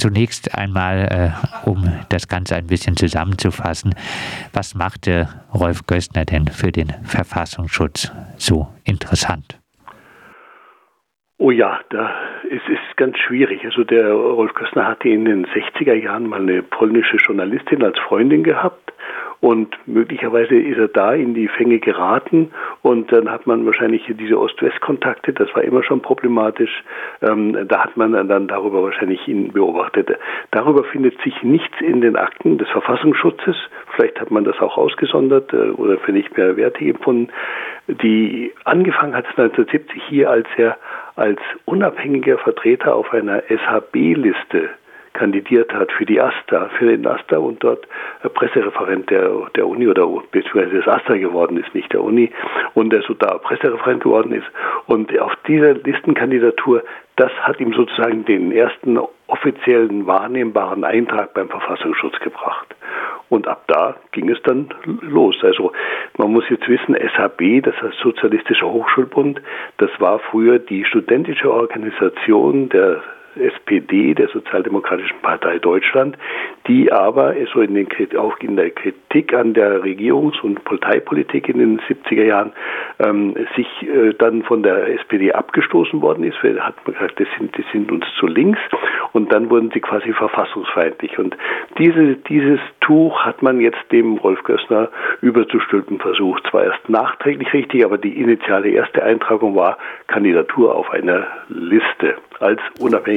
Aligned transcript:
zunächst 0.00 0.56
einmal, 0.56 1.32
äh, 1.66 1.68
um 1.68 1.84
das 2.08 2.26
Ganze 2.26 2.56
ein 2.56 2.66
bisschen 2.66 2.96
zusammenzufassen, 2.96 3.94
was 4.52 4.74
machte 4.74 5.28
Rolf 5.54 5.86
Gößner 5.86 6.24
denn 6.24 6.48
für 6.48 6.72
den 6.72 6.88
Verfassungsschutz 7.04 8.10
so 8.36 8.68
interessant? 8.84 9.58
Oh 11.38 11.50
ja, 11.50 11.80
da, 11.90 12.10
es 12.50 12.62
ist 12.68 12.96
ganz 12.96 13.16
schwierig. 13.18 13.64
Also 13.64 13.84
der 13.84 14.12
Rolf 14.12 14.52
Gößner 14.54 14.86
hatte 14.86 15.08
in 15.08 15.24
den 15.24 15.46
60er 15.46 15.94
Jahren 15.94 16.26
mal 16.26 16.40
eine 16.40 16.62
polnische 16.62 17.16
Journalistin 17.16 17.82
als 17.82 17.98
Freundin 17.98 18.42
gehabt 18.42 18.92
und 19.40 19.74
möglicherweise 19.86 20.54
ist 20.54 20.78
er 20.78 20.88
da 20.88 21.14
in 21.14 21.32
die 21.32 21.48
Fänge 21.48 21.78
geraten 21.78 22.50
und 22.82 23.10
dann 23.10 23.30
hat 23.30 23.46
man 23.46 23.64
wahrscheinlich 23.64 24.04
diese 24.06 24.38
Ost-West-Kontakte, 24.38 25.32
das 25.32 25.48
war 25.54 25.64
immer 25.64 25.82
schon 25.82 26.02
problematisch. 26.02 26.84
Ähm, 27.22 27.66
da 27.66 27.84
hat 27.84 27.96
man 27.96 28.12
dann 28.28 28.48
darüber 28.48 28.82
wahrscheinlich 28.82 29.26
ihn 29.28 29.52
beobachtet. 29.52 30.10
Darüber 30.50 30.84
findet 30.84 31.18
sich 31.22 31.42
nichts 31.42 31.80
in 31.80 32.02
den 32.02 32.16
Akten 32.16 32.58
des 32.58 32.68
Verfassungsschutzes. 32.68 33.56
Vielleicht 33.94 34.20
hat 34.20 34.30
man 34.30 34.44
das 34.44 34.58
auch 34.60 34.76
ausgesondert 34.76 35.52
äh, 35.54 35.70
oder 35.70 35.96
für 35.96 36.12
nicht 36.12 36.36
mehr 36.36 36.58
wertig 36.58 36.88
empfunden. 36.88 37.32
Die 37.88 38.52
angefangen 38.64 39.14
hat 39.14 39.24
es 39.24 39.38
1970 39.38 40.02
hier, 40.08 40.30
als 40.30 40.46
er 40.58 40.76
als 41.16 41.40
unabhängiger 41.64 42.38
Vertreter 42.38 42.94
auf 42.94 43.12
einer 43.12 43.42
SHB-Liste 43.48 44.70
kandidiert 45.20 45.72
hat 45.74 45.92
für 45.92 46.06
die 46.06 46.18
AStA, 46.18 46.70
für 46.78 46.86
den 46.86 47.06
AStA 47.06 47.36
und 47.36 47.62
dort 47.62 47.86
Pressereferent 48.32 49.10
der, 49.10 49.28
der 49.54 49.66
Uni 49.66 49.86
oder 49.86 50.06
beziehungsweise 50.32 50.76
des 50.76 50.88
AStA 50.88 51.18
geworden 51.18 51.58
ist, 51.58 51.74
nicht 51.74 51.92
der 51.92 52.02
Uni, 52.02 52.30
und 52.72 52.90
der 52.90 53.02
so 53.02 53.12
da 53.12 53.36
Pressereferent 53.36 54.02
geworden 54.02 54.32
ist. 54.32 54.46
Und 54.86 55.16
auf 55.20 55.34
dieser 55.46 55.74
Listenkandidatur, 55.74 56.82
das 57.16 57.30
hat 57.42 57.60
ihm 57.60 57.74
sozusagen 57.74 58.24
den 58.24 58.50
ersten 58.50 58.98
offiziellen 59.26 60.06
wahrnehmbaren 60.06 60.84
Eintrag 60.84 61.34
beim 61.34 61.50
Verfassungsschutz 61.50 62.18
gebracht. 62.20 62.74
Und 63.28 63.46
ab 63.46 63.64
da 63.66 63.96
ging 64.12 64.30
es 64.30 64.40
dann 64.42 64.70
los. 65.02 65.36
Also 65.42 65.72
man 66.16 66.32
muss 66.32 66.48
jetzt 66.48 66.66
wissen, 66.66 66.96
SHB, 66.96 67.62
das 67.62 67.74
heißt 67.82 67.98
Sozialistischer 68.02 68.72
Hochschulbund, 68.72 69.42
das 69.76 69.90
war 69.98 70.18
früher 70.18 70.58
die 70.58 70.86
studentische 70.86 71.52
Organisation 71.52 72.70
der 72.70 73.02
SPD, 73.36 74.14
der 74.14 74.28
Sozialdemokratischen 74.28 75.18
Partei 75.22 75.58
Deutschland, 75.58 76.16
die 76.66 76.92
aber 76.92 77.34
so 77.52 77.60
in 77.60 77.74
den, 77.74 77.88
auch 78.16 78.38
in 78.38 78.56
der 78.56 78.70
Kritik 78.70 79.32
an 79.34 79.54
der 79.54 79.82
Regierungs- 79.82 80.40
und 80.40 80.64
Parteipolitik 80.64 81.48
in 81.48 81.58
den 81.58 81.80
70er 81.80 82.24
Jahren 82.24 82.52
ähm, 82.98 83.34
sich 83.56 83.66
äh, 83.82 84.12
dann 84.18 84.42
von 84.42 84.62
der 84.62 84.88
SPD 84.88 85.32
abgestoßen 85.32 86.00
worden 86.02 86.24
ist. 86.24 86.36
Weil 86.42 86.60
hat 86.60 86.74
man 86.86 86.94
gesagt, 86.94 87.20
das 87.20 87.28
sind, 87.38 87.56
das 87.56 87.64
sind 87.72 87.90
uns 87.90 88.04
zu 88.18 88.26
links 88.26 88.60
und 89.12 89.32
dann 89.32 89.50
wurden 89.50 89.70
sie 89.72 89.80
quasi 89.80 90.12
verfassungsfeindlich. 90.12 91.18
Und 91.18 91.36
diese, 91.78 92.16
dieses 92.16 92.60
Tuch 92.80 93.24
hat 93.24 93.42
man 93.42 93.60
jetzt 93.60 93.80
dem 93.92 94.18
Rolf 94.18 94.42
Gößner 94.44 94.90
überzustülpen 95.20 95.98
versucht. 95.98 96.46
Zwar 96.50 96.64
erst 96.64 96.88
nachträglich 96.88 97.52
richtig, 97.52 97.84
aber 97.84 97.98
die 97.98 98.20
initiale 98.20 98.70
erste 98.70 99.02
Eintragung 99.02 99.54
war 99.56 99.78
Kandidatur 100.06 100.74
auf 100.74 100.90
einer 100.90 101.26
Liste 101.48 102.16
als 102.40 102.60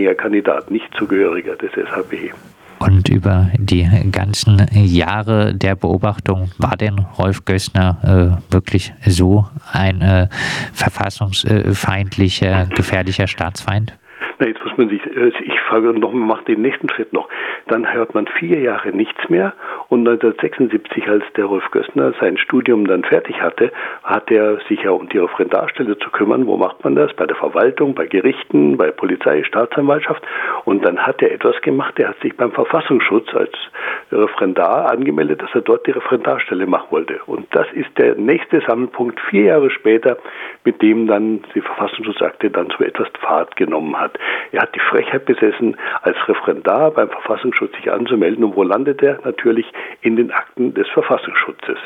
unabhängiger 0.03 0.15
Kandidat, 0.15 0.71
nicht 0.71 0.93
Zugehöriger 0.97 1.55
des 1.55 1.71
SHB. 1.71 2.33
Und 2.79 3.07
über 3.07 3.49
die 3.57 3.87
ganzen 4.11 4.67
Jahre 4.73 5.53
der 5.55 5.75
Beobachtung 5.75 6.51
war 6.57 6.75
denn 6.75 6.99
Rolf 7.17 7.45
Gößner 7.45 8.39
äh, 8.49 8.53
wirklich 8.53 8.93
so 9.05 9.47
ein 9.71 10.01
äh, 10.01 10.27
verfassungsfeindlicher, 10.73 12.65
gefährlicher 12.75 13.27
Staatsfeind? 13.27 13.93
Na, 14.44 14.49
jetzt 14.49 14.61
muss 14.61 14.75
man 14.75 14.89
sich, 14.89 15.02
äh, 15.05 15.31
ich 15.41 15.58
frage 15.61 15.97
noch, 15.97 16.11
mache 16.11 16.44
den 16.44 16.61
nächsten 16.61 16.89
Schritt 16.89 17.13
noch. 17.13 17.30
Dann 17.67 17.94
hört 17.94 18.13
man 18.13 18.27
vier 18.27 18.59
Jahre 18.59 18.89
nichts 18.89 19.30
mehr 19.30 19.53
und 19.88 20.02
1976, 20.02 21.08
als 21.08 21.23
der 21.38 21.45
Rolf 21.45 21.69
Gößner 21.72 22.13
sein 22.19 22.38
Studium 22.38 22.85
dann 22.85 23.03
fertig 23.03 23.41
hatte, 23.41 23.72
hat 24.03 24.31
er 24.31 24.58
sich 24.67 24.81
ja 24.84 24.90
um 24.90 25.07
die 25.07 25.19
Referendarstelle 25.19 25.97
zu 25.97 26.09
kümmern. 26.09 26.45
Wo 26.45 26.57
macht 26.57 26.84
man 26.84 26.95
das? 26.95 27.13
Bei 27.13 27.25
der 27.25 27.38
Verwaltung, 27.38 27.95
bei 27.95 28.07
Gerichten, 28.07 28.75
bei 28.75 28.91
Polizei, 28.91 29.44
Staatsanwaltschaft. 29.44 30.23
Und 30.66 30.84
dann 30.84 30.97
hat 31.00 31.22
er 31.22 31.31
etwas 31.31 31.62
gemacht. 31.62 31.97
Er 32.00 32.09
hat 32.09 32.19
sich 32.22 32.35
beim 32.35 32.51
Verfassungsschutz 32.51 33.34
als 33.34 33.53
Referendar 34.12 34.91
angemeldet, 34.91 35.41
dass 35.41 35.53
er 35.53 35.62
dort 35.62 35.88
die 35.88 35.91
Referendarstelle 35.91 36.66
machen 36.66 36.88
wollte. 36.90 37.19
Und 37.28 37.47
das 37.51 37.67
ist 37.73 37.97
der 37.97 38.16
nächste 38.16 38.62
Sammelpunkt 38.67 39.19
vier 39.29 39.44
Jahre 39.44 39.69
später, 39.69 40.17
mit 40.66 40.81
dem 40.81 41.07
dann 41.07 41.44
die 41.56 41.62
Verfassungsschutzakte 41.62 42.50
dann 42.50 42.67
so 42.78 42.84
etwas 42.84 43.07
Fahrt 43.22 43.56
genommen 43.56 44.00
hat. 44.00 44.17
Er 44.51 44.61
hat 44.61 44.75
die 44.75 44.79
Frechheit 44.79 45.25
besessen, 45.25 45.77
als 46.01 46.17
Referendar 46.27 46.91
beim 46.91 47.09
Verfassungsschutz 47.09 47.75
sich 47.75 47.91
anzumelden. 47.91 48.44
Und 48.44 48.55
wo 48.55 48.63
landet 48.63 49.01
er? 49.01 49.19
Natürlich 49.23 49.71
in 50.01 50.16
den 50.16 50.31
Akten 50.31 50.73
des 50.73 50.88
Verfassungsschutzes 50.89 51.77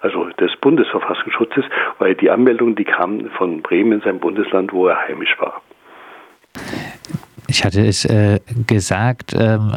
also 0.00 0.24
des 0.38 0.54
Bundesverfassungsschutzes, 0.58 1.64
weil 1.98 2.14
die 2.14 2.30
Anmeldung, 2.30 2.76
die 2.76 2.84
kam 2.84 3.30
von 3.30 3.62
Bremen, 3.62 4.00
sein 4.02 4.20
Bundesland, 4.20 4.72
wo 4.72 4.88
er 4.88 5.08
heimisch 5.08 5.34
war. 5.40 5.62
Ich 7.48 7.64
hatte 7.64 7.86
es 7.86 8.04
äh, 8.04 8.40
gesagt, 8.66 9.34
ähm, 9.38 9.72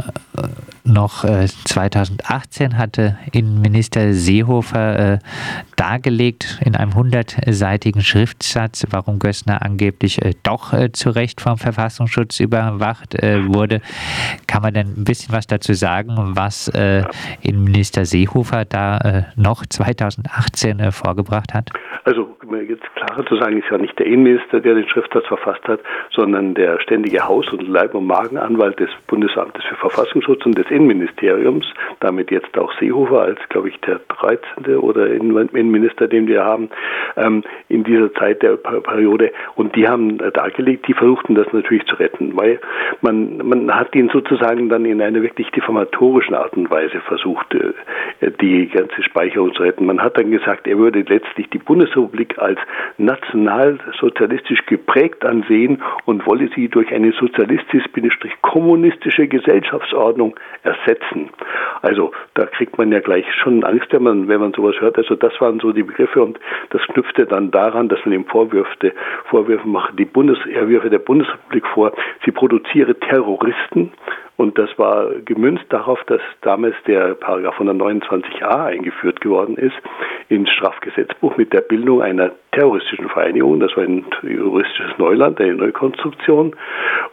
noch 0.83 1.23
äh, 1.23 1.45
2018 1.47 2.77
hatte 2.77 3.17
Innenminister 3.31 4.13
Seehofer 4.13 5.13
äh, 5.13 5.19
dargelegt 5.75 6.59
in 6.65 6.75
einem 6.75 6.95
hundertseitigen 6.95 8.01
Schriftsatz, 8.01 8.87
warum 8.89 9.19
Gößner 9.19 9.61
angeblich 9.61 10.23
äh, 10.23 10.33
doch 10.41 10.73
äh, 10.73 10.91
zu 10.91 11.11
Recht 11.11 11.41
vom 11.41 11.57
Verfassungsschutz 11.57 12.39
überwacht 12.39 13.15
äh, 13.21 13.45
wurde. 13.45 13.81
Kann 14.47 14.63
man 14.63 14.73
denn 14.73 14.87
ein 14.97 15.03
bisschen 15.03 15.33
was 15.33 15.45
dazu 15.45 15.73
sagen, 15.73 16.15
was 16.35 16.71
Innenminister 17.41 18.05
Seehofer 18.05 18.65
da 18.65 19.25
noch 19.35 19.65
2018 19.65 20.91
vorgebracht 20.91 21.53
hat? 21.53 21.71
Also 22.05 22.35
jetzt 22.67 22.83
klarer 22.95 23.25
zu 23.25 23.37
sagen, 23.37 23.59
ist 23.59 23.69
ja 23.69 23.77
nicht 23.77 23.97
der 23.99 24.05
Innenminister, 24.05 24.59
der 24.59 24.75
den 24.75 24.87
Schriftsatz 24.87 25.25
verfasst 25.27 25.63
hat, 25.67 25.79
sondern 26.11 26.53
der 26.53 26.79
ständige 26.81 27.27
Haus- 27.27 27.51
und 27.51 27.58
Leib- 27.67 27.95
und 27.95 28.07
Magenanwalt 28.07 28.79
des 28.79 28.89
Bundesamtes 29.07 29.63
für 29.65 29.75
Verfassungsschutz 29.75 30.45
und 30.45 30.57
des 30.57 30.69
Innenministeriums, 30.69 31.65
damit 31.99 32.31
jetzt 32.31 32.57
auch 32.57 32.71
Seehofer 32.79 33.21
als, 33.21 33.39
glaube 33.49 33.69
ich, 33.69 33.79
der 33.81 33.99
13. 34.21 34.77
oder 34.77 35.07
Innenminister, 35.07 36.07
den 36.07 36.27
wir 36.27 36.43
haben, 36.43 36.69
ähm, 37.17 37.43
in 37.67 37.83
dieser 37.83 38.13
Zeit 38.13 38.41
der 38.41 38.57
Periode. 38.57 39.31
Und 39.55 39.75
die 39.75 39.87
haben 39.87 40.17
dargelegt, 40.17 40.87
die 40.87 40.93
versuchten 40.93 41.35
das 41.35 41.51
natürlich 41.53 41.85
zu 41.85 41.95
retten, 41.95 42.35
weil 42.35 42.59
man, 43.01 43.37
man 43.37 43.73
hat 43.73 43.95
ihn 43.95 44.09
sozusagen 44.09 44.69
dann 44.69 44.85
in 44.85 45.01
einer 45.01 45.21
wirklich 45.21 45.49
diffamatorischen 45.51 46.35
Art 46.35 46.55
und 46.55 46.69
Weise 46.69 46.99
versucht, 47.01 47.53
äh, 47.53 48.31
die 48.41 48.67
ganze 48.67 49.03
Speicherung 49.03 49.53
zu 49.53 49.63
retten. 49.63 49.85
Man 49.85 50.01
hat 50.01 50.17
dann 50.17 50.31
gesagt, 50.31 50.67
er 50.67 50.77
würde 50.77 51.01
letztlich 51.01 51.49
die 51.49 51.57
Bundesrepublik 51.57 52.37
als 52.39 52.59
nationalsozialistisch 52.97 54.65
geprägt 54.65 55.25
ansehen 55.25 55.81
und 56.05 56.25
wolle 56.25 56.49
sie 56.55 56.67
durch 56.67 56.93
eine 56.93 57.11
sozialistisch-kommunistische 57.49 59.27
Gesellschaftsordnung 59.27 60.35
ersetzen. 60.63 61.29
Also 61.81 62.11
da 62.33 62.45
kriegt 62.45 62.77
man 62.77 62.91
ja 62.91 62.99
gleich 62.99 63.25
schon 63.41 63.63
Angst, 63.63 63.91
wenn 63.91 64.03
man, 64.03 64.27
wenn 64.27 64.39
man 64.39 64.53
sowas 64.53 64.75
hört. 64.79 64.97
Also 64.97 65.15
das 65.15 65.33
waren 65.39 65.59
so 65.59 65.71
die 65.71 65.83
Begriffe 65.83 66.21
und 66.21 66.39
das 66.69 66.81
knüpfte 66.83 67.25
dann 67.25 67.51
daran, 67.51 67.89
dass 67.89 68.03
man 68.05 68.13
ihm 68.13 68.25
Vorwürfe, 68.25 68.93
Vorwürfe 69.25 69.67
macht, 69.67 69.97
die 69.97 70.05
Bundes, 70.05 70.37
er 70.45 70.67
der 70.67 70.99
Bundesrepublik 70.99 71.65
vor, 71.67 71.93
sie 72.25 72.31
produziere 72.31 72.95
Terroristen 72.95 73.91
und 74.39 74.57
das 74.57 74.69
war 74.79 75.09
gemünzt 75.25 75.65
darauf, 75.67 76.01
dass 76.05 76.21
damals 76.39 76.73
der 76.87 77.13
Paragraph 77.15 77.59
129a 77.59 78.67
eingeführt 78.67 79.19
geworden 79.19 79.57
ist 79.57 79.75
ins 80.29 80.49
Strafgesetzbuch 80.51 81.35
mit 81.35 81.51
der 81.51 81.59
Bildung 81.59 82.01
einer 82.01 82.31
terroristischen 82.53 83.09
Vereinigung. 83.09 83.59
Das 83.59 83.75
war 83.75 83.83
ein 83.83 84.05
juristisches 84.23 84.97
Neuland, 84.97 85.41
eine 85.41 85.55
Neukonstruktion. 85.55 86.55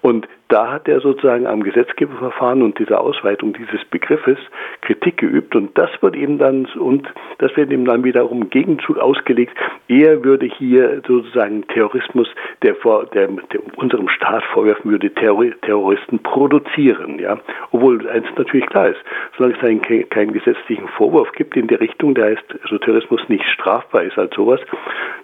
Und 0.02 0.28
da 0.48 0.70
hat 0.70 0.88
er 0.88 1.00
sozusagen 1.00 1.46
am 1.46 1.62
Gesetzgeberverfahren 1.62 2.62
und 2.62 2.78
dieser 2.78 3.00
Ausweitung 3.00 3.52
dieses 3.52 3.84
Begriffes 3.86 4.38
Kritik 4.82 5.18
geübt 5.18 5.56
und 5.56 5.76
das 5.76 5.90
wird 6.00 6.14
ihm 6.14 6.38
dann 6.38 6.66
und 6.76 7.08
das 7.38 7.56
wird 7.56 7.72
ihm 7.72 7.84
dann 7.84 8.04
wiederum 8.04 8.48
Gegenzug 8.50 8.98
ausgelegt. 8.98 9.56
Er 9.88 10.24
würde 10.24 10.46
hier 10.46 11.02
sozusagen 11.06 11.66
Terrorismus, 11.68 12.28
der 12.62 12.76
vor 12.76 13.06
der, 13.06 13.28
der 13.28 13.60
unserem 13.76 14.08
Staat 14.08 14.44
vorwerfen 14.52 14.90
würde, 14.90 15.10
Terror, 15.10 15.46
Terroristen 15.62 16.20
produzieren, 16.20 17.18
ja, 17.18 17.38
obwohl 17.72 18.08
eins 18.08 18.26
natürlich 18.36 18.66
klar 18.66 18.88
ist, 18.88 19.00
solange 19.36 19.56
es 19.56 19.64
einen, 19.64 20.08
keinen 20.08 20.32
gesetzlichen 20.32 20.88
Vorwurf 20.88 21.32
gibt 21.32 21.56
in 21.56 21.66
der 21.66 21.80
Richtung, 21.80 22.14
der 22.14 22.26
heißt, 22.26 22.44
also 22.62 22.78
Terrorismus 22.78 23.28
nicht 23.28 23.44
strafbar 23.46 24.04
ist 24.04 24.18
als 24.18 24.34
sowas, 24.34 24.60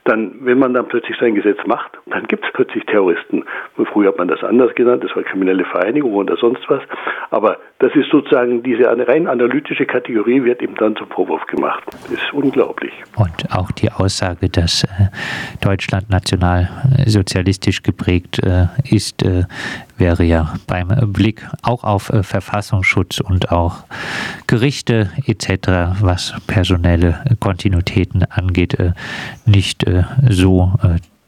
dann, 0.04 0.34
wenn 0.40 0.58
man 0.58 0.74
dann 0.74 0.88
plötzlich 0.88 1.16
sein 1.18 1.34
Gesetz 1.34 1.58
macht, 1.66 1.92
dann 2.06 2.26
gibt 2.26 2.44
es 2.44 2.52
plötzlich 2.52 2.84
Terroristen. 2.86 3.44
Früher 3.92 4.08
hat 4.08 4.18
man 4.18 4.28
das 4.28 4.42
anders 4.42 4.74
genannt, 4.74 5.04
das 5.04 5.11
das 5.12 5.16
war 5.16 5.30
kriminelle 5.30 5.64
Vereinigung 5.64 6.14
oder 6.14 6.36
sonst 6.36 6.62
was. 6.68 6.82
Aber 7.30 7.58
das 7.78 7.94
ist 7.94 8.10
sozusagen 8.10 8.62
diese 8.62 8.84
rein 8.84 9.26
analytische 9.26 9.86
Kategorie 9.86 10.42
wird 10.44 10.62
ihm 10.62 10.74
dann 10.76 10.96
zum 10.96 11.08
Vorwurf 11.08 11.46
gemacht. 11.46 11.82
Das 11.90 12.10
ist 12.10 12.32
unglaublich. 12.32 12.92
Und 13.16 13.52
auch 13.52 13.70
die 13.72 13.90
Aussage, 13.90 14.48
dass 14.48 14.84
äh, 14.84 14.88
Deutschland 15.60 16.10
nationalsozialistisch 16.10 17.82
geprägt 17.82 18.42
äh, 18.42 18.66
ist, 18.88 19.22
äh, 19.22 19.44
wäre 19.98 20.24
ja 20.24 20.54
beim 20.66 20.88
Blick 21.12 21.46
auch 21.62 21.84
auf 21.84 22.10
Verfassungsschutz 22.22 23.20
und 23.20 23.52
auch 23.52 23.84
Gerichte 24.46 25.10
etc., 25.26 26.00
was 26.00 26.34
personelle 26.46 27.22
Kontinuitäten 27.38 28.24
angeht, 28.24 28.76
nicht 29.46 29.84
so 30.28 30.72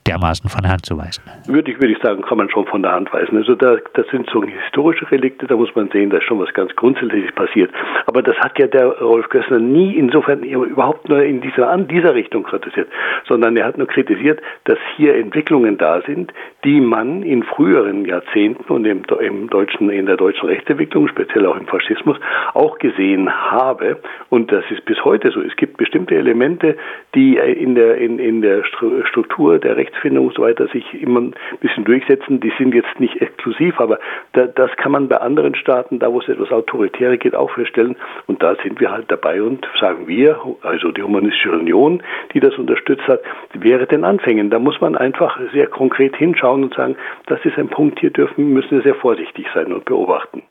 dermaßen 0.06 0.48
von 0.50 0.62
der 0.62 0.72
Hand 0.72 0.86
zu 0.86 0.96
weisen. 0.96 1.22
Würde 1.46 1.70
ich, 1.70 1.78
würde 1.78 1.92
ich 1.92 1.98
sagen, 2.02 2.22
kann 2.22 2.38
man 2.38 2.50
schon 2.50 2.66
von 2.66 2.82
der 2.82 2.92
Hand 2.92 3.12
weisen. 3.12 3.36
Also 3.36 3.54
da, 3.54 3.76
das 3.94 4.06
sind 4.08 4.28
so 4.30 4.42
historische 4.42 5.10
Relikte, 5.10 5.46
da 5.46 5.56
muss 5.56 5.74
man 5.74 5.88
sehen, 5.90 6.10
da 6.10 6.18
ist 6.18 6.24
schon 6.24 6.38
was 6.38 6.52
ganz 6.54 6.74
Grundsätzliches 6.76 7.32
passiert. 7.34 7.70
Aber 8.06 8.22
das 8.22 8.36
hat 8.36 8.58
ja 8.58 8.66
der 8.66 8.86
Rolf 9.00 9.28
Gössner 9.28 9.58
nie 9.58 9.94
insofern 9.96 10.42
überhaupt 10.42 11.08
nur 11.08 11.22
in 11.22 11.40
dieser, 11.40 11.70
an 11.70 11.88
dieser 11.88 12.14
Richtung 12.14 12.44
kritisiert, 12.44 12.88
sondern 13.26 13.56
er 13.56 13.66
hat 13.66 13.78
nur 13.78 13.86
kritisiert, 13.86 14.40
dass 14.64 14.78
hier 14.96 15.14
Entwicklungen 15.16 15.78
da 15.78 16.02
sind, 16.02 16.32
die 16.64 16.80
man 16.80 17.22
in 17.22 17.42
früheren 17.42 18.04
Jahrzehnten 18.04 18.72
und 18.72 18.84
im, 18.84 19.02
im 19.20 19.48
deutschen, 19.48 19.90
in 19.90 20.06
der 20.06 20.16
deutschen 20.16 20.48
Rechtsentwicklung, 20.48 21.08
speziell 21.08 21.46
auch 21.46 21.56
im 21.56 21.66
Faschismus, 21.66 22.18
auch 22.52 22.78
gesehen 22.78 23.30
habe. 23.30 23.98
Und 24.28 24.52
das 24.52 24.64
ist 24.70 24.84
bis 24.84 25.02
heute 25.04 25.30
so. 25.30 25.40
Es 25.40 25.56
gibt 25.56 25.76
bestimmte 25.76 26.14
Elemente, 26.14 26.76
die 27.14 27.36
in 27.36 27.74
der, 27.74 27.96
in, 27.98 28.18
in 28.18 28.42
der 28.42 28.64
Struktur 28.64 29.58
der 29.58 29.76
Rechts 29.76 29.94
Rechtsfindung 29.94 30.26
und 30.26 30.34
so 30.34 30.42
weiter 30.42 30.66
sich 30.68 30.84
immer 31.00 31.20
ein 31.20 31.34
bisschen 31.60 31.84
durchsetzen. 31.84 32.40
Die 32.40 32.52
sind 32.58 32.74
jetzt 32.74 32.98
nicht 32.98 33.20
exklusiv, 33.20 33.80
aber 33.80 33.98
da, 34.32 34.46
das 34.46 34.70
kann 34.76 34.92
man 34.92 35.08
bei 35.08 35.16
anderen 35.16 35.54
Staaten, 35.54 35.98
da 35.98 36.12
wo 36.12 36.20
es 36.20 36.28
etwas 36.28 36.50
autoritärer 36.50 37.16
geht, 37.16 37.34
auch 37.34 37.50
feststellen. 37.50 37.96
Und 38.26 38.42
da 38.42 38.56
sind 38.62 38.80
wir 38.80 38.90
halt 38.90 39.10
dabei 39.10 39.42
und 39.42 39.66
sagen 39.80 40.06
wir, 40.06 40.38
also 40.62 40.90
die 40.90 41.02
Humanistische 41.02 41.52
Union, 41.52 42.02
die 42.32 42.40
das 42.40 42.56
unterstützt 42.58 43.06
hat, 43.06 43.20
wäre 43.52 43.86
den 43.86 44.04
Anfängen. 44.04 44.50
Da 44.50 44.58
muss 44.58 44.80
man 44.80 44.96
einfach 44.96 45.38
sehr 45.52 45.66
konkret 45.66 46.16
hinschauen 46.16 46.53
und 46.62 46.74
sagen, 46.74 46.96
das 47.26 47.40
ist 47.44 47.58
ein 47.58 47.68
Punkt, 47.68 47.98
hier 48.00 48.10
dürfen, 48.10 48.52
müssen 48.52 48.70
wir 48.70 48.82
sehr 48.82 48.94
vorsichtig 48.94 49.46
sein 49.54 49.72
und 49.72 49.84
beobachten. 49.84 50.42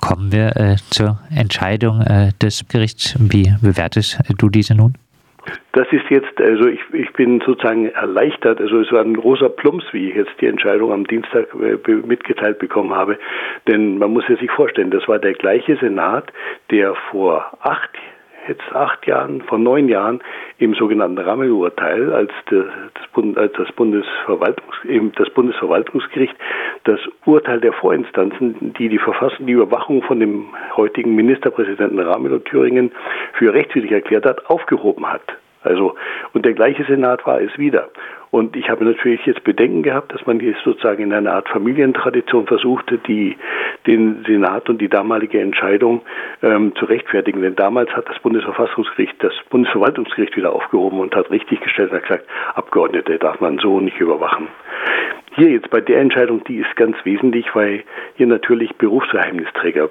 Kommen 0.00 0.32
wir 0.32 0.56
äh, 0.56 0.76
zur 0.90 1.18
Entscheidung 1.34 2.02
äh, 2.02 2.30
des 2.42 2.68
Gerichts. 2.68 3.16
Wie 3.18 3.54
bewertest 3.62 4.18
du 4.38 4.50
diese 4.50 4.74
nun? 4.74 4.94
Das 5.72 5.86
ist 5.90 6.08
jetzt, 6.08 6.40
also 6.40 6.68
ich, 6.68 6.80
ich 6.92 7.12
bin 7.12 7.40
sozusagen 7.44 7.88
erleichtert. 7.88 8.60
Also 8.60 8.80
es 8.80 8.92
war 8.92 9.02
ein 9.02 9.14
großer 9.14 9.48
Plumps, 9.48 9.84
wie 9.92 10.10
ich 10.10 10.16
jetzt 10.16 10.32
die 10.40 10.46
Entscheidung 10.46 10.92
am 10.92 11.06
Dienstag 11.06 11.48
äh, 11.54 11.92
mitgeteilt 12.06 12.58
bekommen 12.58 12.94
habe. 12.94 13.18
Denn 13.68 13.98
man 13.98 14.12
muss 14.12 14.24
ja 14.28 14.36
sich 14.36 14.50
vorstellen, 14.50 14.90
das 14.90 15.06
war 15.08 15.18
der 15.18 15.34
gleiche 15.34 15.76
Senat, 15.76 16.32
der 16.70 16.94
vor 17.10 17.58
acht 17.60 17.90
jetzt 18.48 18.72
acht 18.72 19.06
Jahren, 19.06 19.42
vor 19.42 19.58
neun 19.58 19.88
Jahren 19.88 20.20
im 20.58 20.74
sogenannten 20.74 21.18
Rammelurteil, 21.18 22.12
als 22.12 22.30
das, 22.50 23.72
Bundesverwaltungs, 23.76 25.14
das 25.16 25.30
Bundesverwaltungsgericht 25.30 26.36
das 26.84 27.00
Urteil 27.24 27.60
der 27.60 27.72
Vorinstanzen, 27.72 28.74
die 28.74 28.88
die 28.88 28.98
Verfassung, 28.98 29.46
die 29.46 29.52
Überwachung 29.52 30.02
von 30.02 30.20
dem 30.20 30.46
heutigen 30.76 31.14
Ministerpräsidenten 31.14 31.98
Ramelow 31.98 32.38
Thüringen 32.40 32.92
für 33.32 33.52
rechtswidrig 33.52 33.92
erklärt 33.92 34.26
hat, 34.26 34.46
aufgehoben 34.46 35.06
hat. 35.06 35.22
Also, 35.62 35.94
und 36.34 36.44
der 36.44 36.52
gleiche 36.52 36.84
Senat 36.84 37.26
war 37.26 37.40
es 37.40 37.56
wieder. 37.56 37.88
Und 38.34 38.56
ich 38.56 38.68
habe 38.68 38.84
natürlich 38.84 39.24
jetzt 39.26 39.44
Bedenken 39.44 39.84
gehabt, 39.84 40.12
dass 40.12 40.26
man 40.26 40.40
hier 40.40 40.56
sozusagen 40.64 41.04
in 41.04 41.12
einer 41.12 41.34
Art 41.34 41.48
Familientradition 41.48 42.48
versuchte, 42.48 42.98
die, 42.98 43.36
den 43.86 44.24
Senat 44.26 44.68
und 44.68 44.80
die 44.80 44.88
damalige 44.88 45.40
Entscheidung 45.40 46.02
ähm, 46.42 46.74
zu 46.74 46.86
rechtfertigen. 46.86 47.42
Denn 47.42 47.54
damals 47.54 47.90
hat 47.90 48.08
das 48.08 48.18
Bundesverfassungsgericht 48.18 49.14
das 49.20 49.34
Bundesverwaltungsgericht 49.50 50.36
wieder 50.36 50.52
aufgehoben 50.52 50.98
und 50.98 51.14
hat 51.14 51.30
richtig 51.30 51.60
gestellt 51.60 51.92
und 51.92 51.98
hat 51.98 52.08
gesagt, 52.08 52.24
Abgeordnete 52.56 53.20
darf 53.20 53.38
man 53.38 53.58
so 53.58 53.78
nicht 53.78 54.00
überwachen. 54.00 54.48
Hier 55.36 55.50
jetzt 55.50 55.70
bei 55.70 55.80
der 55.80 56.00
Entscheidung, 56.00 56.42
die 56.42 56.56
ist 56.56 56.74
ganz 56.74 56.96
wesentlich, 57.04 57.46
weil 57.54 57.84
hier 58.16 58.26
natürlich 58.26 58.74
Berufsgeheimnisträger 58.74 59.84
äh, 59.84 59.88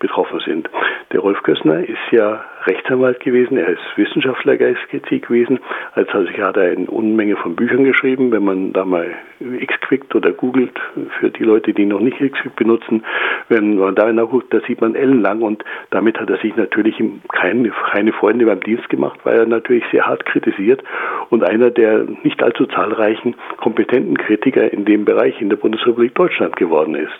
betroffen 0.00 0.40
sind. 0.40 0.68
Der 1.12 1.20
Rolf 1.20 1.44
Kössner 1.44 1.88
ist 1.88 2.10
ja 2.10 2.44
Rechtsanwalt 2.66 3.20
gewesen, 3.20 3.56
er 3.56 3.68
ist 3.68 3.96
Wissenschaftler 3.96 4.56
geistig 4.56 5.22
gewesen. 5.22 5.60
Als 5.92 6.08
also 6.10 6.30
hat 6.30 6.56
er 6.56 6.72
eine 6.72 6.86
Unmenge 6.86 7.36
von 7.36 7.56
Büchern 7.56 7.84
geschrieben. 7.84 8.32
Wenn 8.32 8.44
man 8.44 8.72
da 8.72 8.84
mal 8.84 9.14
Xquick 9.40 10.14
oder 10.14 10.32
googelt, 10.32 10.78
für 11.20 11.30
die 11.30 11.44
Leute, 11.44 11.72
die 11.72 11.86
noch 11.86 12.00
nicht 12.00 12.18
Xquick 12.18 12.56
benutzen, 12.56 13.04
wenn 13.48 13.76
man 13.76 13.94
da 13.94 14.12
nachguckt, 14.12 14.52
da 14.52 14.60
sieht 14.66 14.80
man 14.80 14.94
ellenlang 14.94 15.42
und 15.42 15.64
damit 15.90 16.18
hat 16.18 16.30
er 16.30 16.38
sich 16.38 16.56
natürlich 16.56 16.96
keine, 17.32 17.70
keine 17.90 18.12
Freunde 18.12 18.46
beim 18.46 18.60
Dienst 18.60 18.88
gemacht, 18.88 19.20
weil 19.24 19.38
er 19.38 19.46
natürlich 19.46 19.84
sehr 19.92 20.06
hart 20.06 20.24
kritisiert 20.26 20.82
und 21.30 21.44
einer 21.44 21.70
der 21.70 22.06
nicht 22.22 22.42
allzu 22.42 22.66
zahlreichen 22.66 23.34
kompetenten 23.58 24.18
Kritiker 24.18 24.72
in 24.72 24.84
dem 24.84 25.04
Bereich 25.04 25.40
in 25.40 25.50
der 25.50 25.56
Bundesrepublik 25.56 26.14
Deutschland 26.14 26.56
geworden 26.56 26.94
ist. 26.94 27.18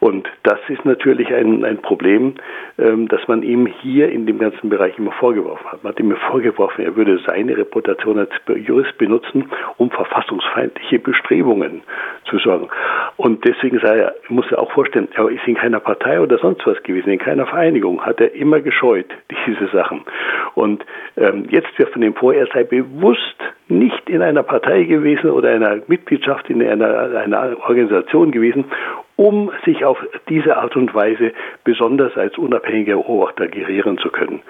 Und 0.00 0.28
das 0.44 0.58
ist 0.68 0.84
natürlich 0.84 1.32
ein, 1.34 1.64
ein 1.64 1.78
Problem, 1.78 2.34
ähm, 2.78 3.08
dass 3.08 3.26
man 3.26 3.42
ihm 3.42 3.66
hier 3.66 4.10
in 4.10 4.26
dem 4.26 4.38
ganzen 4.38 4.68
Bereich 4.68 4.96
immer 4.98 5.12
vorgeworfen 5.12 5.66
hat. 5.70 5.82
Man 5.82 5.92
hat 5.92 6.00
ihm 6.00 6.14
vorgeworfen, 6.30 6.84
er 6.84 6.94
würde 6.96 7.18
seine 7.26 7.56
Reputation 7.56 8.18
als 8.18 8.30
Jurist 8.54 8.96
benutzen, 8.98 9.50
um 9.76 9.90
verfassungsfeindliche 9.90 11.00
Bestrebungen 11.00 11.82
zu 12.28 12.38
sorgen. 12.38 12.68
Und 13.16 13.44
deswegen 13.44 13.78
sei 13.80 13.98
er, 13.98 14.14
muss 14.28 14.50
er 14.50 14.60
auch 14.60 14.70
vorstellen, 14.72 15.08
er 15.14 15.28
ist 15.28 15.46
in 15.46 15.56
keiner 15.56 15.80
Partei 15.80 16.20
oder 16.20 16.38
sonst 16.38 16.66
was 16.66 16.82
gewesen, 16.82 17.10
in 17.10 17.18
keiner 17.18 17.46
Vereinigung, 17.46 18.04
hat 18.04 18.20
er 18.20 18.34
immer 18.34 18.60
gescheut, 18.60 19.06
diese 19.46 19.68
Sachen. 19.68 20.02
Und 20.54 20.84
ähm, 21.16 21.46
jetzt 21.50 21.78
wird 21.78 21.90
von 21.90 22.02
ihm 22.02 22.14
vor, 22.14 22.34
er 22.34 22.46
sei 22.46 22.64
bewusst 22.64 23.36
nicht 23.68 24.08
in 24.08 24.22
einer 24.22 24.42
Partei 24.42 24.84
gewesen 24.84 25.30
oder 25.30 25.50
einer 25.50 25.78
Mitgliedschaft 25.88 26.48
in 26.48 26.62
einer, 26.62 27.16
einer 27.16 27.56
Organisation 27.60 28.30
gewesen, 28.30 28.64
um 29.16 29.50
sich 29.64 29.84
auf 29.84 29.98
diese 30.28 30.56
Art 30.56 30.76
und 30.76 30.94
Weise 30.94 31.32
besonders 31.64 32.16
als 32.16 32.38
unabhängiger 32.38 32.96
Beobachter 32.96 33.48
gerieren 33.48 33.98
zu 33.98 34.10
können. 34.10 34.42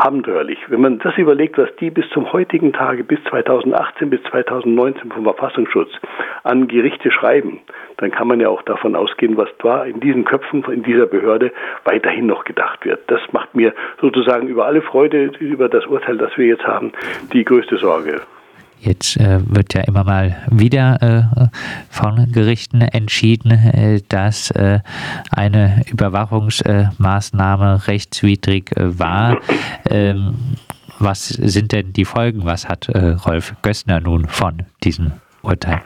Abenteuerlich. 0.00 0.60
Wenn 0.68 0.80
man 0.80 1.00
das 1.00 1.18
überlegt, 1.18 1.58
was 1.58 1.74
die 1.80 1.90
bis 1.90 2.08
zum 2.10 2.32
heutigen 2.32 2.72
Tage, 2.72 3.02
bis 3.02 3.18
2018, 3.24 4.10
bis 4.10 4.22
2019 4.30 5.10
vom 5.10 5.24
Verfassungsschutz 5.24 5.90
an 6.44 6.68
Gerichte 6.68 7.10
schreiben, 7.10 7.62
dann 7.96 8.12
kann 8.12 8.28
man 8.28 8.38
ja 8.38 8.48
auch 8.48 8.62
davon 8.62 8.94
ausgehen, 8.94 9.36
was 9.36 9.48
da 9.58 9.82
in 9.82 9.98
diesen 9.98 10.24
Köpfen, 10.24 10.62
in 10.70 10.84
dieser 10.84 11.06
Behörde 11.06 11.50
weiterhin 11.82 12.26
noch 12.26 12.44
gedacht 12.44 12.84
wird. 12.84 13.00
Das 13.10 13.20
macht 13.32 13.56
mir 13.56 13.74
sozusagen 14.00 14.46
über 14.46 14.66
alle 14.66 14.82
Freude 14.82 15.32
über 15.40 15.68
das 15.68 15.84
Urteil, 15.86 16.16
das 16.16 16.30
wir 16.38 16.46
jetzt 16.46 16.64
haben, 16.64 16.92
die 17.32 17.44
größte 17.44 17.76
Sorge. 17.78 18.20
Jetzt 18.80 19.16
äh, 19.16 19.40
wird 19.44 19.74
ja 19.74 19.82
immer 19.82 20.04
mal 20.04 20.36
wieder 20.50 21.02
äh, 21.02 21.48
von 21.90 22.30
Gerichten 22.32 22.80
entschieden, 22.80 23.50
äh, 23.50 24.00
dass 24.08 24.50
äh, 24.52 24.80
eine 25.30 25.82
Überwachungsmaßnahme 25.90 27.86
rechtswidrig 27.88 28.76
äh, 28.76 28.98
war. 28.98 29.38
Ähm, 29.90 30.56
was 30.98 31.28
sind 31.28 31.72
denn 31.72 31.92
die 31.92 32.04
Folgen? 32.04 32.44
Was 32.44 32.68
hat 32.68 32.88
äh, 32.88 33.10
Rolf 33.10 33.54
Gössner 33.62 34.00
nun 34.00 34.26
von 34.26 34.64
diesem 34.82 35.12
Urteil? 35.42 35.80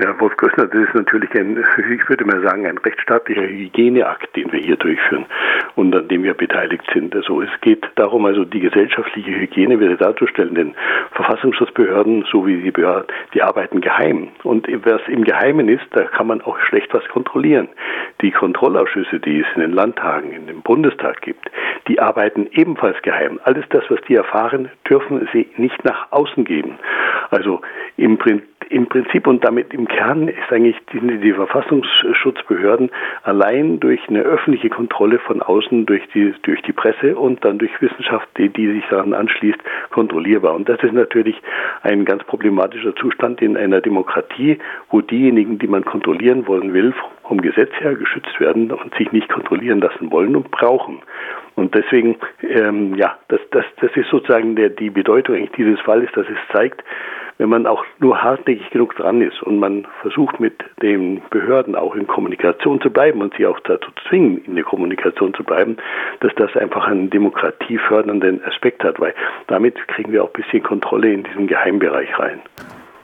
Ja, 0.00 0.18
Wolf 0.20 0.36
Gössner, 0.36 0.68
das 0.68 0.80
ist 0.80 0.94
natürlich 0.94 1.34
ein, 1.34 1.56
ich 1.92 2.08
würde 2.08 2.24
mal 2.24 2.40
sagen, 2.40 2.66
ein 2.66 2.78
rechtsstaatlicher 2.78 3.42
Hygieneakt, 3.42 4.36
den 4.36 4.52
wir 4.52 4.60
hier 4.60 4.76
durchführen 4.76 5.26
und 5.74 5.92
an 5.94 6.06
dem 6.06 6.22
wir 6.22 6.34
beteiligt 6.34 6.84
sind. 6.94 7.16
Also 7.16 7.42
es 7.42 7.50
geht 7.62 7.84
darum, 7.96 8.24
also 8.24 8.44
die 8.44 8.60
gesellschaftliche 8.60 9.32
Hygiene 9.32 9.80
wieder 9.80 9.96
darzustellen, 9.96 10.54
denn 10.54 10.74
Verfassungsschutzbehörden, 11.12 12.24
so 12.30 12.46
wie 12.46 12.58
die 12.58 12.70
Behörden, 12.70 13.08
die 13.34 13.42
arbeiten 13.42 13.80
geheim. 13.80 14.28
Und 14.44 14.68
was 14.84 15.00
im 15.08 15.24
Geheimen 15.24 15.68
ist, 15.68 15.86
da 15.90 16.04
kann 16.04 16.28
man 16.28 16.42
auch 16.42 16.60
schlecht 16.60 16.94
was 16.94 17.06
kontrollieren. 17.08 17.68
Die 18.20 18.30
Kontrollausschüsse, 18.30 19.18
die 19.18 19.40
es 19.40 19.46
in 19.56 19.62
den 19.62 19.72
Landtagen, 19.72 20.30
in 20.30 20.46
dem 20.46 20.62
Bundestag 20.62 21.22
gibt, 21.22 21.50
die 21.88 21.98
arbeiten 21.98 22.46
ebenfalls 22.52 23.02
geheim. 23.02 23.40
Alles 23.42 23.64
das, 23.70 23.82
was 23.88 24.00
die 24.08 24.14
erfahren, 24.14 24.70
dürfen 24.88 25.28
sie 25.32 25.48
nicht 25.56 25.84
nach 25.84 26.12
außen 26.12 26.44
geben. 26.44 26.78
Also 27.30 27.62
im 27.96 28.16
Prinzip 28.16 28.57
im 28.70 28.86
Prinzip 28.86 29.26
und 29.26 29.44
damit 29.44 29.72
im 29.72 29.88
Kern 29.88 30.28
ist 30.28 30.50
eigentlich 30.50 30.76
die, 30.92 31.00
die, 31.18 31.32
Verfassungsschutzbehörden 31.32 32.90
allein 33.22 33.80
durch 33.80 34.00
eine 34.08 34.20
öffentliche 34.20 34.68
Kontrolle 34.68 35.18
von 35.18 35.42
außen, 35.42 35.86
durch 35.86 36.06
die, 36.14 36.34
durch 36.42 36.60
die 36.62 36.72
Presse 36.72 37.16
und 37.16 37.44
dann 37.44 37.58
durch 37.58 37.70
Wissenschaft, 37.80 38.28
die, 38.36 38.48
die 38.48 38.72
sich 38.72 38.84
daran 38.90 39.14
anschließt, 39.14 39.58
kontrollierbar. 39.90 40.54
Und 40.54 40.68
das 40.68 40.82
ist 40.82 40.92
natürlich 40.92 41.40
ein 41.82 42.04
ganz 42.04 42.24
problematischer 42.24 42.94
Zustand 42.96 43.40
in 43.40 43.56
einer 43.56 43.80
Demokratie, 43.80 44.58
wo 44.90 45.00
diejenigen, 45.00 45.58
die 45.58 45.68
man 45.68 45.84
kontrollieren 45.84 46.46
wollen 46.46 46.72
will, 46.74 46.92
vom 47.26 47.40
Gesetz 47.40 47.70
her 47.80 47.94
geschützt 47.94 48.40
werden 48.40 48.70
und 48.70 48.94
sich 48.94 49.12
nicht 49.12 49.28
kontrollieren 49.28 49.80
lassen 49.80 50.10
wollen 50.10 50.34
und 50.36 50.50
brauchen. 50.50 51.00
Und 51.54 51.74
deswegen, 51.74 52.16
ähm, 52.42 52.94
ja, 52.94 53.18
das, 53.28 53.40
das, 53.50 53.64
das 53.80 53.90
ist 53.96 54.08
sozusagen 54.10 54.56
der, 54.56 54.70
die 54.70 54.90
Bedeutung 54.90 55.48
dieses 55.56 55.80
Falles, 55.80 56.08
dass 56.14 56.26
es 56.28 56.38
zeigt, 56.52 56.82
wenn 57.38 57.48
man 57.48 57.66
auch 57.66 57.84
nur 58.00 58.20
hartnäckig 58.20 58.68
genug 58.70 58.96
dran 58.96 59.22
ist 59.22 59.42
und 59.42 59.58
man 59.58 59.86
versucht 60.02 60.40
mit 60.40 60.54
den 60.82 61.22
Behörden 61.30 61.74
auch 61.74 61.94
in 61.94 62.06
Kommunikation 62.06 62.80
zu 62.80 62.90
bleiben 62.90 63.22
und 63.22 63.32
sie 63.36 63.46
auch 63.46 63.58
dazu 63.60 63.90
zwingen, 64.08 64.44
in 64.44 64.56
der 64.56 64.64
Kommunikation 64.64 65.32
zu 65.34 65.44
bleiben, 65.44 65.76
dass 66.20 66.32
das 66.36 66.54
einfach 66.56 66.86
einen 66.86 67.10
demokratiefördernden 67.10 68.42
Aspekt 68.44 68.82
hat, 68.84 69.00
weil 69.00 69.14
damit 69.46 69.76
kriegen 69.88 70.12
wir 70.12 70.24
auch 70.24 70.34
ein 70.34 70.42
bisschen 70.42 70.62
Kontrolle 70.62 71.12
in 71.12 71.22
diesen 71.22 71.46
Geheimbereich 71.46 72.18
rein. 72.18 72.40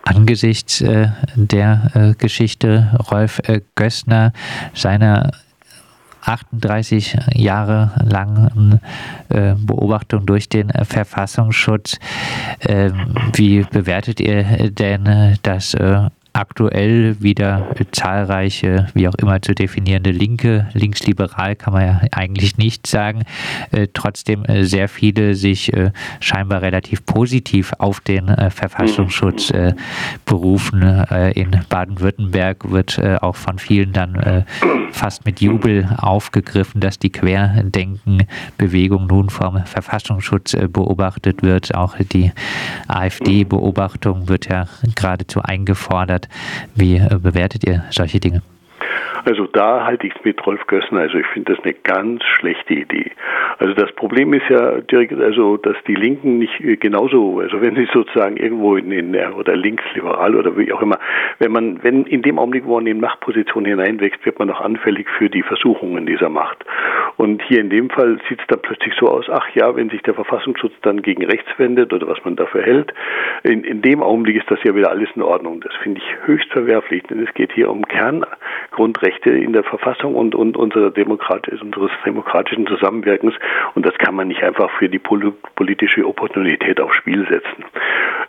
Angesichts 0.06 0.82
äh, 0.82 1.06
der 1.34 1.90
äh, 1.94 2.12
Geschichte 2.20 2.90
Rolf 3.10 3.40
äh, 3.48 3.60
Gößner, 3.74 4.32
seiner 4.74 5.30
38 6.24 7.16
Jahre 7.34 7.92
langen 8.04 8.80
äh, 9.28 9.54
Beobachtung 9.56 10.26
durch 10.26 10.48
den 10.48 10.70
Verfassungsschutz. 10.70 11.98
Äh, 12.60 12.90
wie 13.34 13.62
bewertet 13.62 14.20
ihr 14.20 14.70
denn 14.70 15.06
äh, 15.06 15.36
das 15.42 15.74
äh, 15.74 16.08
aktuell 16.34 17.16
wieder 17.20 17.68
zahlreiche, 17.92 18.88
wie 18.92 19.08
auch 19.08 19.14
immer 19.14 19.40
zu 19.40 19.54
definierende 19.54 20.10
Linke, 20.10 20.68
linksliberal 20.72 21.54
kann 21.54 21.72
man 21.72 21.86
ja 21.86 22.00
eigentlich 22.10 22.58
nicht 22.58 22.88
sagen, 22.88 23.22
äh, 23.70 23.86
trotzdem 23.94 24.44
äh, 24.44 24.64
sehr 24.64 24.88
viele 24.88 25.36
sich 25.36 25.72
äh, 25.72 25.92
scheinbar 26.18 26.60
relativ 26.62 27.06
positiv 27.06 27.72
auf 27.78 28.00
den 28.00 28.34
Verfassungsschutz 28.50 29.52
berufen. 30.24 30.82
In 31.34 31.60
Baden-Württemberg 31.68 32.70
wird 32.70 33.00
auch 33.22 33.36
von 33.36 33.58
vielen 33.58 33.92
dann 33.92 34.44
fast 34.90 35.24
mit 35.24 35.40
Jubel 35.40 35.88
aufgegriffen, 35.96 36.80
dass 36.80 36.98
die 36.98 37.10
Querdenken-Bewegung 37.10 39.06
nun 39.06 39.30
vom 39.30 39.64
Verfassungsschutz 39.64 40.56
beobachtet 40.72 41.42
wird. 41.42 41.74
Auch 41.74 41.96
die 41.98 42.32
AfD-Beobachtung 42.88 44.28
wird 44.28 44.48
ja 44.48 44.66
geradezu 44.94 45.40
eingefordert. 45.42 46.23
Wie 46.74 46.96
äh, 46.96 47.18
bewertet 47.18 47.64
ihr 47.64 47.84
solche 47.90 48.20
Dinge? 48.20 48.42
Also 49.24 49.46
da 49.46 49.84
halte 49.84 50.06
ich 50.06 50.14
es 50.14 50.24
mit 50.24 50.44
Rolf 50.46 50.66
Gössner. 50.66 51.00
Also 51.00 51.18
ich 51.18 51.26
finde 51.28 51.54
das 51.54 51.64
eine 51.64 51.74
ganz 51.74 52.22
schlechte 52.24 52.74
Idee. 52.74 53.12
Also 53.58 53.72
das 53.74 53.90
Problem 53.92 54.34
ist 54.34 54.48
ja 54.50 54.80
direkt, 54.80 55.14
also 55.14 55.56
dass 55.56 55.76
die 55.86 55.94
Linken 55.94 56.38
nicht 56.38 56.60
äh, 56.60 56.76
genauso, 56.76 57.40
also 57.40 57.60
wenn 57.62 57.74
sie 57.74 57.88
sozusagen 57.92 58.36
irgendwo 58.36 58.76
in 58.76 58.90
den 58.90 59.14
oder 59.14 59.56
linksliberal 59.56 60.34
oder 60.34 60.56
wie 60.58 60.72
auch 60.72 60.82
immer, 60.82 60.98
wenn 61.38 61.52
man, 61.52 61.82
wenn 61.82 62.04
in 62.04 62.22
dem 62.22 62.38
Augenblick, 62.38 62.66
wo 62.66 62.74
man 62.74 62.86
in 62.86 63.00
Machtposition 63.00 63.64
hineinwächst, 63.64 64.24
wird 64.26 64.38
man 64.38 64.50
auch 64.50 64.60
anfällig 64.60 65.08
für 65.18 65.30
die 65.30 65.42
Versuchungen 65.42 66.04
dieser 66.06 66.28
Macht. 66.28 66.64
Und 67.16 67.42
hier 67.42 67.60
in 67.60 67.70
dem 67.70 67.90
Fall 67.90 68.18
sieht 68.28 68.40
es 68.40 68.46
dann 68.48 68.60
plötzlich 68.60 68.94
so 68.98 69.08
aus, 69.08 69.26
ach 69.30 69.48
ja, 69.54 69.74
wenn 69.76 69.88
sich 69.88 70.02
der 70.02 70.14
Verfassungsschutz 70.14 70.74
dann 70.82 71.02
gegen 71.02 71.24
rechts 71.24 71.48
wendet 71.56 71.92
oder 71.92 72.08
was 72.08 72.22
man 72.24 72.36
dafür 72.36 72.62
hält, 72.62 72.92
in, 73.42 73.64
in 73.64 73.80
dem 73.80 74.02
Augenblick 74.02 74.36
ist 74.36 74.50
das 74.50 74.58
ja 74.64 74.74
wieder 74.74 74.90
alles 74.90 75.08
in 75.14 75.22
Ordnung. 75.22 75.60
Das 75.60 75.74
finde 75.82 76.00
ich 76.00 76.26
höchst 76.26 76.50
verwerflich, 76.50 77.04
denn 77.04 77.24
es 77.24 77.32
geht 77.34 77.52
hier 77.52 77.70
um 77.70 77.86
Kerngrundrechte 77.86 79.13
Rechte 79.14 79.30
in 79.30 79.52
der 79.52 79.64
Verfassung 79.64 80.14
und, 80.14 80.35
und 80.35 80.56
unserer 80.56 80.90
Demokrat 80.90 81.49
unseres 81.49 81.90
demokratischen 82.04 82.66
Zusammenwirkens. 82.66 83.35
Und 83.75 83.87
das 83.87 83.94
kann 83.99 84.14
man 84.14 84.28
nicht 84.28 84.42
einfach 84.42 84.71
für 84.78 84.88
die 84.88 84.99
politische 84.99 86.06
Opportunität 86.06 86.80
aufs 86.80 86.97
Spiel 86.97 87.26
setzen. 87.28 87.64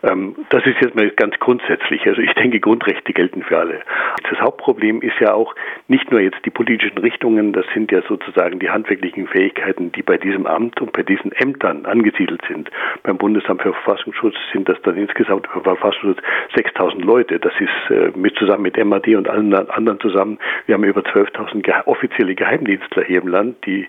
Ähm, 0.03 0.35
das 0.49 0.65
ist 0.65 0.77
jetzt 0.81 0.95
mal 0.95 1.09
ganz 1.11 1.37
grundsätzlich. 1.39 2.05
Also 2.07 2.21
ich 2.21 2.33
denke, 2.33 2.59
Grundrechte 2.59 3.13
gelten 3.13 3.43
für 3.43 3.57
alle. 3.57 3.81
Das 4.29 4.39
Hauptproblem 4.39 5.01
ist 5.01 5.19
ja 5.19 5.33
auch 5.33 5.55
nicht 5.87 6.11
nur 6.11 6.19
jetzt 6.19 6.43
die 6.45 6.49
politischen 6.49 6.97
Richtungen, 6.97 7.53
das 7.53 7.65
sind 7.73 7.91
ja 7.91 8.01
sozusagen 8.07 8.59
die 8.59 8.69
handwerklichen 8.69 9.27
Fähigkeiten, 9.27 9.91
die 9.91 10.03
bei 10.03 10.17
diesem 10.17 10.45
Amt 10.45 10.81
und 10.81 10.93
bei 10.93 11.03
diesen 11.03 11.31
Ämtern 11.31 11.85
angesiedelt 11.85 12.41
sind. 12.47 12.69
Beim 13.03 13.17
Bundesamt 13.17 13.61
für 13.61 13.73
Verfassungsschutz 13.73 14.35
sind 14.51 14.69
das 14.69 14.81
dann 14.83 14.97
insgesamt 14.97 15.47
für 15.47 15.61
Verfassungsschutz 15.61 16.19
6000 16.55 17.03
Leute. 17.03 17.39
Das 17.39 17.53
ist 17.59 17.91
äh, 17.91 18.11
mit 18.15 18.35
zusammen 18.37 18.63
mit 18.63 18.83
MAD 18.83 19.07
und 19.15 19.29
allen 19.29 19.53
anderen 19.53 19.99
zusammen. 19.99 20.37
Wir 20.65 20.74
haben 20.75 20.83
über 20.83 21.01
12.000 21.01 21.61
ge 21.61 21.73
offizielle 21.85 22.35
Geheimdienstler 22.35 23.03
hier 23.03 23.21
im 23.21 23.27
Land, 23.27 23.65
die, 23.65 23.87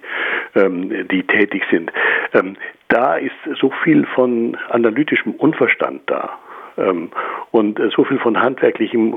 ähm, 0.55 1.07
die 1.09 1.23
tätig 1.25 1.64
sind. 1.71 1.93
Ähm, 2.33 2.57
da 2.88 3.16
ist 3.16 3.35
so 3.61 3.71
viel 3.83 4.07
von 4.14 4.57
analytischem 4.71 5.33
Unverstand 5.33 6.02
da 6.07 6.38
und 6.76 7.80
äh, 7.80 7.90
so 7.95 8.04
viel 8.04 8.18
von 8.18 8.40
handwerklichem 8.40 9.14
äh, 9.14 9.16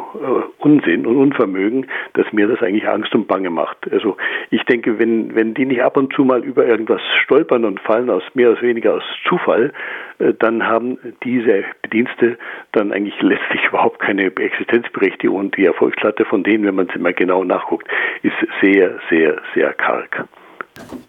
Unsinn 0.60 1.06
und 1.06 1.18
Unvermögen, 1.18 1.88
dass 2.14 2.32
mir 2.32 2.48
das 2.48 2.62
eigentlich 2.62 2.88
Angst 2.88 3.14
und 3.14 3.28
Bange 3.28 3.50
macht. 3.50 3.78
Also 3.92 4.18
ich 4.50 4.64
denke, 4.64 4.98
wenn, 5.00 5.36
wenn 5.36 5.54
die 5.54 5.66
nicht 5.66 5.82
ab 5.82 5.98
und 5.98 6.14
zu 6.14 6.24
mal 6.24 6.44
über 6.44 6.66
irgendwas 6.66 7.02
stolpern 7.24 7.66
und 7.66 7.80
fallen 7.82 8.10
aus 8.10 8.24
mehr 8.34 8.52
oder 8.52 8.62
weniger 8.62 8.96
aus 8.96 9.04
Zufall, 9.28 9.74
äh, 10.20 10.34
dann 10.40 10.66
haben 10.66 10.98
diese 11.24 11.64
Bedienste 11.82 12.38
dann 12.72 12.92
eigentlich 12.92 13.22
letztlich 13.22 13.66
überhaupt 13.68 14.00
keine 14.00 14.28
Existenzberechtigung 14.28 15.38
und 15.38 15.58
die 15.58 15.66
Erfolgslatte 15.66 16.26
von 16.26 16.44
denen, 16.44 16.66
wenn 16.66 16.76
man 16.76 16.88
es 16.88 16.96
immer 16.96 17.14
genau 17.14 17.44
nachguckt, 17.44 17.88
ist 18.24 18.36
sehr, 18.62 19.00
sehr, 19.10 19.42
sehr 19.54 19.74
karg. 19.74 20.28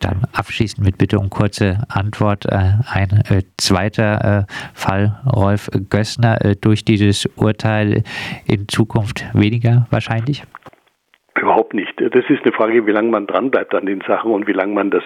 Dann 0.00 0.22
abschließend 0.32 0.84
mit 0.84 0.98
Bitte 0.98 1.18
um 1.18 1.30
kurze 1.30 1.84
Antwort. 1.88 2.46
Äh, 2.46 2.74
ein 2.90 3.22
äh, 3.28 3.42
zweiter 3.58 4.46
äh, 4.48 4.52
Fall, 4.74 5.20
Rolf 5.26 5.68
Gößner, 5.90 6.38
durch 6.60 6.84
dieses 6.84 7.26
Urteil 7.36 8.02
in 8.46 8.68
Zukunft 8.68 9.24
weniger 9.34 9.86
wahrscheinlich? 9.90 10.44
Überhaupt 11.40 11.72
nicht. 11.74 11.98
Das 11.98 12.28
ist 12.28 12.42
eine 12.42 12.52
Frage, 12.52 12.86
wie 12.86 12.90
lange 12.90 13.10
man 13.10 13.26
dranbleibt 13.26 13.74
an 13.74 13.86
den 13.86 14.02
Sachen 14.06 14.32
und 14.32 14.46
wie 14.46 14.52
lange 14.52 14.74
man 14.74 14.90
das 14.90 15.04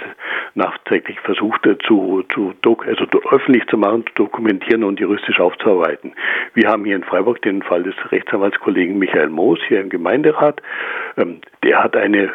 nachträglich 0.55 1.21
versucht 1.21 1.61
zu, 1.87 2.25
zu 2.29 2.55
also 2.87 3.05
öffentlich 3.31 3.67
zu 3.69 3.77
machen, 3.77 4.05
zu 4.07 4.25
dokumentieren 4.25 4.85
und 4.85 4.99
juristisch 4.99 5.39
aufzuarbeiten. 5.39 6.13
Wir 6.55 6.69
haben 6.69 6.85
hier 6.85 6.97
in 6.97 7.05
Freiburg 7.05 7.41
den 7.43 7.63
Fall 7.63 7.83
des 7.83 7.95
Rechtsanwaltskollegen 8.11 8.99
Michael 8.99 9.29
Moos 9.29 9.61
hier 9.69 9.81
im 9.81 9.91
Gemeinderat. 9.91 10.61
Ähm, 11.17 11.41
der 11.65 11.83
hat 11.83 11.97
eine 11.97 12.31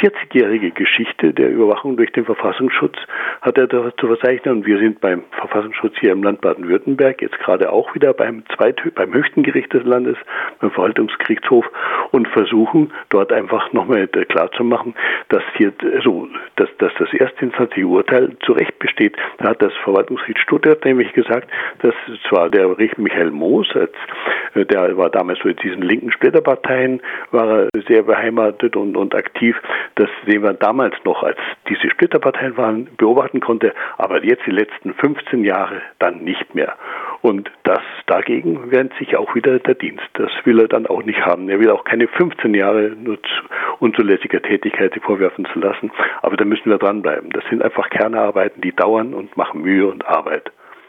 40-jährige 0.00 0.70
Geschichte 0.70 1.32
der 1.32 1.50
Überwachung 1.50 1.96
durch 1.96 2.12
den 2.12 2.26
Verfassungsschutz, 2.26 2.96
hat 3.40 3.56
er 3.56 3.66
da 3.66 3.90
zu 3.96 4.06
verzeichnen. 4.06 4.58
Und 4.58 4.66
wir 4.66 4.78
sind 4.78 5.00
beim 5.00 5.24
Verfassungsschutz 5.32 5.94
hier 5.98 6.12
im 6.12 6.22
Land 6.22 6.42
Baden-Württemberg 6.42 7.22
jetzt 7.22 7.38
gerade 7.38 7.72
auch 7.72 7.94
wieder 7.94 8.12
beim, 8.12 8.44
Zweit 8.54 8.80
beim 8.94 9.12
höchsten 9.14 9.42
Gericht 9.42 9.72
des 9.72 9.84
Landes, 9.84 10.16
beim 10.60 10.70
Verwaltungsgerichtshof 10.70 11.64
und 12.10 12.28
versuchen 12.28 12.92
dort 13.08 13.32
einfach 13.32 13.72
nochmal 13.72 14.06
klar 14.06 14.50
zu 14.52 14.64
machen, 14.64 14.94
dass 15.30 15.42
hier 15.56 15.72
so, 16.04 16.28
dass, 16.56 16.68
dass 16.78 16.92
das 16.98 17.12
erstinstanzliche 17.14 17.86
Urteil 17.86 18.36
zu 18.44 18.52
Recht 18.52 18.78
besteht. 18.78 19.16
Da 19.38 19.50
hat 19.50 19.62
das 19.62 19.72
Verwaltungsgericht 19.82 20.40
Stuttgart 20.40 20.84
nämlich 20.84 21.12
gesagt, 21.14 21.48
dass 21.80 21.94
zwar 22.28 22.50
der 22.50 22.76
Richter 22.78 23.00
Michael 23.00 23.30
Moos, 23.30 23.66
äh, 23.74 24.64
der 24.66 24.96
war 24.96 25.10
damals 25.10 25.38
so 25.40 25.48
in 25.48 25.56
diesen 25.56 25.82
linken 25.82 26.12
Splitterparteien, 26.12 27.00
war 27.30 27.62
er 27.62 27.68
sehr 27.88 28.02
beheimatet 28.02 28.57
und, 28.62 28.96
und 28.96 29.14
aktiv, 29.14 29.56
dass 29.94 30.08
den 30.26 30.42
man 30.42 30.58
damals 30.58 30.94
noch, 31.04 31.22
als 31.22 31.38
diese 31.68 31.90
Splitterparteien 31.90 32.56
waren, 32.56 32.88
beobachten 32.96 33.40
konnte, 33.40 33.74
aber 33.96 34.24
jetzt 34.24 34.46
die 34.46 34.52
letzten 34.52 34.94
15 34.94 35.44
Jahre 35.44 35.82
dann 35.98 36.18
nicht 36.24 36.54
mehr. 36.54 36.76
Und 37.20 37.50
das 37.64 37.80
dagegen 38.06 38.70
wehrt 38.70 38.92
sich 38.98 39.16
auch 39.16 39.34
wieder 39.34 39.58
der 39.58 39.74
Dienst. 39.74 40.08
Das 40.14 40.30
will 40.44 40.60
er 40.60 40.68
dann 40.68 40.86
auch 40.86 41.02
nicht 41.02 41.24
haben. 41.24 41.48
Er 41.48 41.58
will 41.58 41.70
auch 41.70 41.84
keine 41.84 42.06
15 42.06 42.54
Jahre 42.54 42.90
nur 42.90 43.18
unzulässiger 43.80 44.40
Tätigkeit 44.40 44.94
vorwerfen 45.02 45.46
zu 45.52 45.58
lassen. 45.58 45.90
Aber 46.22 46.36
da 46.36 46.44
müssen 46.44 46.70
wir 46.70 46.78
dranbleiben. 46.78 47.30
Das 47.30 47.44
sind 47.50 47.62
einfach 47.62 47.90
Kernarbeiten, 47.90 48.60
die 48.60 48.72
dauern 48.72 49.14
und 49.14 49.36
machen 49.36 49.62
Mühe 49.62 49.86
und 49.86 50.06
Arbeit. 50.06 50.52